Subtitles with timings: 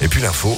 [0.00, 0.56] Et puis l'info.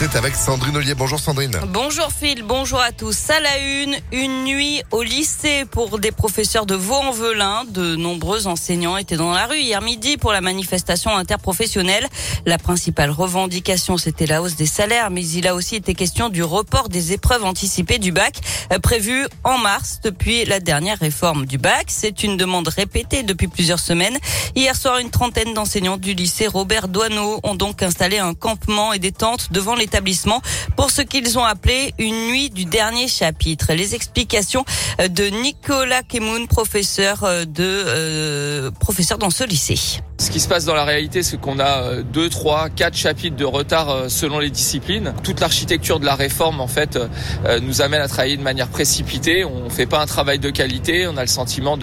[0.00, 0.94] C'est avec Sandrine Ollier.
[0.94, 1.58] Bonjour Sandrine.
[1.72, 3.30] Bonjour Phil, bonjour à tous.
[3.30, 7.64] À la une, une nuit au lycée pour des professeurs de Vaux-en-Velin.
[7.68, 12.06] De nombreux enseignants étaient dans la rue hier midi pour la manifestation interprofessionnelle.
[12.46, 16.44] La principale revendication, c'était la hausse des salaires, mais il a aussi été question du
[16.44, 18.36] report des épreuves anticipées du bac
[18.72, 21.86] euh, prévues en mars depuis la dernière réforme du bac.
[21.88, 24.16] C'est une demande répétée depuis plusieurs semaines.
[24.54, 29.00] Hier soir, une trentaine d'enseignants du lycée Robert Doineau ont donc installé un campement et
[29.00, 29.87] des tentes devant les
[30.76, 33.72] pour ce qu'ils ont appelé une nuit du dernier chapitre.
[33.72, 34.64] Les explications
[35.00, 40.00] euh, de Nicolas Kemoun, professeur euh, de euh, professeur dans ce lycée.
[40.20, 43.44] Ce qui se passe dans la réalité, c'est qu'on a deux, trois, quatre chapitres de
[43.44, 45.14] retard selon les disciplines.
[45.22, 46.98] Toute l'architecture de la réforme, en fait,
[47.62, 49.44] nous amène à travailler de manière précipitée.
[49.44, 51.06] On ne fait pas un travail de qualité.
[51.06, 51.78] On a le sentiment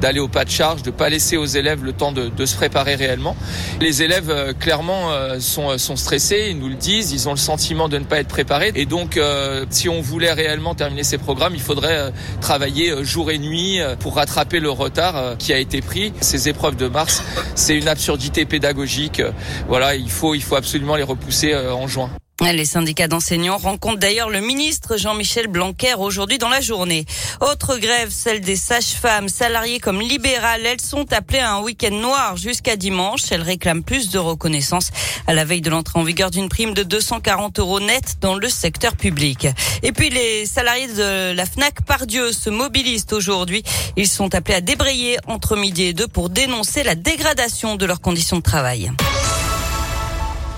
[0.00, 2.96] d'aller au pas de charge, de pas laisser aux élèves le temps de, se préparer
[2.96, 3.36] réellement.
[3.80, 6.48] Les élèves, clairement, sont, sont stressés.
[6.50, 7.12] Ils nous le disent.
[7.12, 8.72] Ils ont le sentiment de ne pas être préparé.
[8.74, 12.10] Et donc, euh, si on voulait réellement terminer ces programmes, il faudrait euh,
[12.40, 16.12] travailler euh, jour et nuit pour rattraper le retard qui a été pris.
[16.20, 17.22] Ces épreuves de mars,
[17.54, 19.22] c'est une absurdité pédagogique.
[19.68, 22.10] Voilà, il faut, il faut absolument les repousser en juin.
[22.42, 27.06] Les syndicats d'enseignants rencontrent d'ailleurs le ministre Jean-Michel Blanquer aujourd'hui dans la journée.
[27.40, 30.64] Autre grève, celle des sages-femmes, salariées comme libérales.
[30.64, 33.22] Elles sont appelées à un week-end noir jusqu'à dimanche.
[33.30, 34.90] Elles réclament plus de reconnaissance
[35.26, 38.48] à la veille de l'entrée en vigueur d'une prime de 240 euros net dans le
[38.48, 39.48] secteur public.
[39.82, 43.64] Et puis les salariés de la FNAC Pardieu se mobilisent aujourd'hui.
[43.96, 48.00] Ils sont appelés à débrayer entre midi et deux pour dénoncer la dégradation de leurs
[48.00, 48.92] conditions de travail.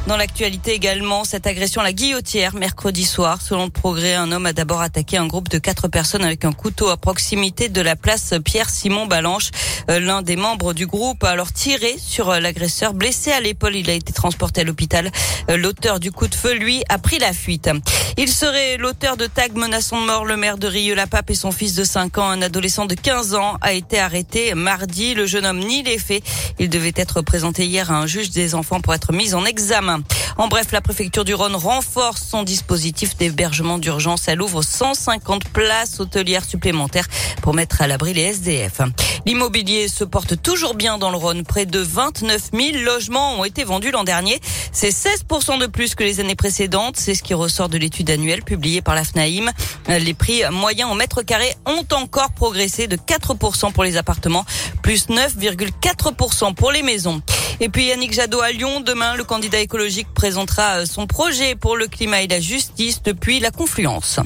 [0.09, 3.43] Dans l'actualité également, cette agression à la guillotière mercredi soir.
[3.43, 6.53] Selon le progrès, un homme a d'abord attaqué un groupe de quatre personnes avec un
[6.53, 9.51] couteau à proximité de la place Pierre-Simon Balanche.
[9.91, 12.95] Euh, l'un des membres du groupe a alors tiré sur euh, l'agresseur.
[12.95, 15.13] Blessé à l'épaule, il a été transporté à l'hôpital.
[15.51, 17.69] Euh, l'auteur du coup de feu, lui, a pris la fuite.
[18.17, 20.25] Il serait l'auteur de tag menaçant de mort.
[20.25, 23.59] Le maire de Rieux-la-Pape et son fils de 5 ans, un adolescent de 15 ans,
[23.61, 25.13] a été arrêté mardi.
[25.13, 26.25] Le jeune homme nie les faits.
[26.59, 29.98] Il devait être présenté hier à un juge des enfants pour être mis en examen.
[30.37, 34.29] En bref, la préfecture du Rhône renforce son dispositif d'hébergement d'urgence.
[34.29, 37.07] Elle ouvre 150 places hôtelières supplémentaires
[37.43, 38.81] pour mettre à l'abri les SDF.
[39.27, 41.45] L'immobilier se porte toujours bien dans le Rhône.
[41.45, 44.41] Près de 29 000 logements ont été vendus l'an dernier.
[44.73, 46.97] C'est 16% de plus que les années précédentes.
[46.97, 49.51] C'est ce qui ressort de l'étude annuelle publiée par la FNAIM.
[49.89, 54.45] Les prix moyens en mètre carré ont encore progressé de 4% pour les appartements,
[54.83, 57.21] plus 9,4% pour les maisons.
[57.61, 61.77] Et puis Yannick Jadot à Lyon, demain, le candidat écologique présentera euh, son projet pour
[61.77, 64.21] le climat et la justice depuis la confluence.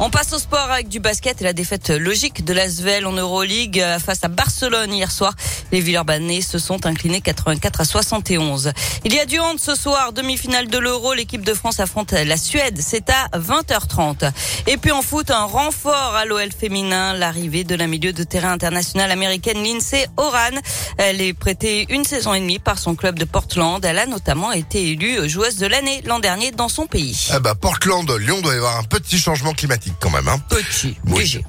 [0.00, 3.80] On passe au sport avec du basket et la défaite logique de l'Asvel en Euroleague
[3.80, 5.32] euh, face à Barcelone hier soir.
[5.70, 8.72] Les Villeurbanais se sont inclinés 84 à 71.
[9.04, 11.14] Il y a du hand ce soir, demi-finale de l'Euro.
[11.14, 12.80] L'équipe de France affronte la Suède.
[12.84, 14.32] C'est à 20h30.
[14.66, 17.14] Et puis en foot, un renfort à l'OL féminin.
[17.14, 20.58] L'arrivée de la milieu de terrain internationale américaine Lindsay Oran.
[20.98, 23.84] Elle est prêtée une saison et demie par son club de Portland.
[23.84, 27.28] Elle a notamment été élue joueuse de l'année l'an dernier dans son pays.
[27.30, 30.28] Ah bah Portland, Lyon doit y avoir un petit changement climatique quand même.
[30.28, 30.40] Hein.
[30.48, 30.96] Petit,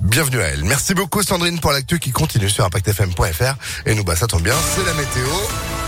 [0.02, 0.64] Bienvenue à elle.
[0.64, 3.56] Merci beaucoup Sandrine pour l'actu qui continue sur ImpactFM.fr.
[3.86, 5.85] Et nous, bah ça tombe bien, c'est la météo.